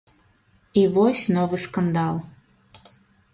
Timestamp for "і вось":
0.81-1.23